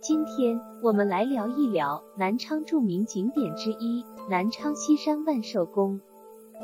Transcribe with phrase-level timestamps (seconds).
[0.00, 6.00] 今天我们来聊一聊南昌著名景点之一南昌西山万寿宫。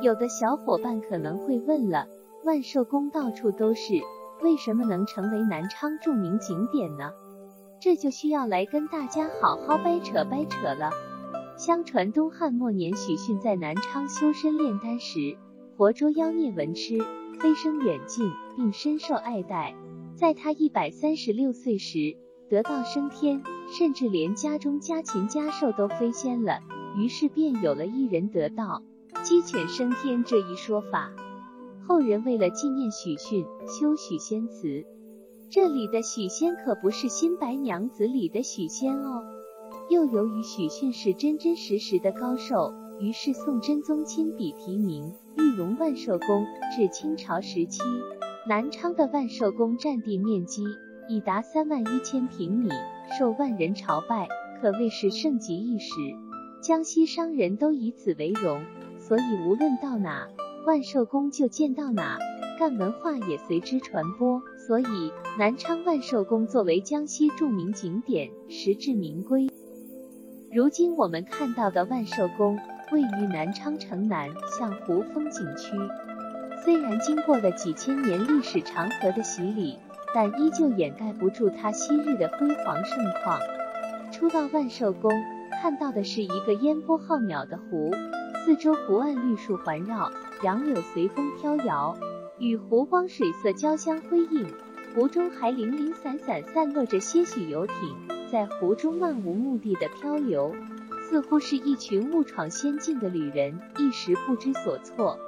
[0.02, 2.06] 有的小伙伴可能会问了，
[2.44, 4.00] 万寿宫到处都是，
[4.40, 7.10] 为什么能成为南昌著名景点呢？
[7.80, 10.90] 这就需要来跟大家好好掰扯掰扯了。
[11.56, 15.36] 相传东汉末年，许逊在南昌修身炼丹时，
[15.76, 16.98] 活捉妖孽文痴，
[17.40, 19.74] 飞升远近，并深受爱戴。
[20.14, 22.16] 在他一百三十六岁时，
[22.54, 26.60] 得道升天，甚至连家中家禽家兽都飞仙了，
[26.96, 28.80] 于是便有了一人得道，
[29.24, 31.10] 鸡犬升天这一说法。
[31.84, 34.84] 后人为了纪念许逊，修许仙祠。
[35.50, 39.24] 这里的许仙可不是新白娘子里的许仙哦。
[39.90, 46.46] 又由于许逊是真真实实的高寿，于是宋真宗亲笔题名“玉龙万寿宫”。
[46.76, 47.82] 至清朝时期，
[48.48, 50.62] 南昌的万寿宫占地面积。
[51.08, 52.70] 已达三万一千平米，
[53.18, 54.26] 受万人朝拜，
[54.60, 55.90] 可谓是盛极一时。
[56.62, 58.64] 江西商人都以此为荣，
[58.98, 60.26] 所以无论到哪，
[60.66, 62.18] 万寿宫就建到哪，
[62.58, 64.40] 赣文化也随之传播。
[64.66, 69.50] 所以南昌万寿宫作为江西著名景点，实至名归。
[70.50, 72.58] 如今我们看到的万寿宫
[72.92, 75.76] 位于南昌城南向湖风景区，
[76.64, 79.76] 虽然经过了几千年历史长河的洗礼。
[80.14, 83.40] 但依旧掩盖不住它昔日的辉煌盛况。
[84.12, 85.10] 初到万寿宫，
[85.60, 87.90] 看到的是一个烟波浩渺的湖，
[88.44, 90.12] 四周湖岸绿树环绕，
[90.44, 91.96] 杨柳随风飘摇，
[92.38, 94.46] 与湖光水色交相辉映。
[94.94, 97.74] 湖中还零零散散散落着些许游艇，
[98.30, 100.54] 在湖中漫无目的的漂流，
[101.02, 105.18] 似乎是一群误闯仙境的旅人，一时不知所措。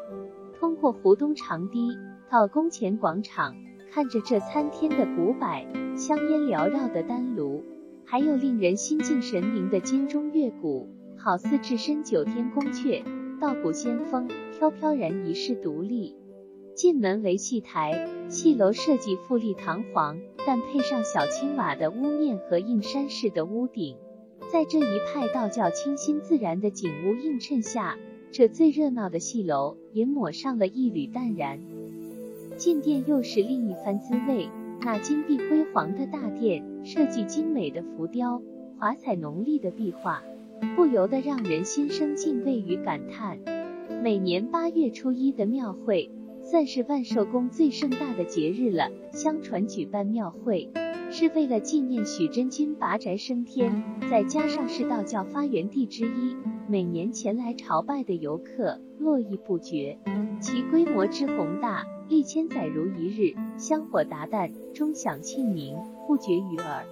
[0.60, 1.88] 通过湖东长堤
[2.30, 3.56] 到宫前广场。
[3.90, 5.64] 看着这参天的古柏，
[5.96, 7.62] 香烟缭绕的丹炉，
[8.04, 13.02] 还有令人心静神明的金钟乐鼓，好似置身九天宫阙，
[13.40, 16.14] 道骨仙风，飘飘然一世独立。
[16.74, 23.96] 进门为戏台，戏楼设计富丽堂皇，但配上小青瓦的屋面和映山式的屋顶，
[24.52, 27.96] 在这一派道教清新自然的景物映衬下，
[28.30, 31.60] 这最热闹的戏楼也抹上了一缕淡然。
[32.56, 34.48] 进殿又是另一番滋味。
[34.82, 38.40] 那金碧辉煌的大殿，设计精美的浮雕，
[38.78, 40.22] 华彩浓丽的壁画，
[40.76, 43.38] 不由得让人心生敬畏与感叹。
[44.02, 46.10] 每年八月初一的庙会，
[46.42, 48.90] 算是万寿宫最盛大的节日了。
[49.12, 50.70] 相传举办庙会
[51.10, 56.36] 是为了纪念许真君拔宅升天，再加上是道教发源地之一，
[56.68, 59.98] 每年前来朝拜的游客络绎不绝，
[60.40, 61.84] 其规模之宏大。
[62.08, 66.84] 一千载如一日，香火达旦，钟响磬鸣，不绝于耳。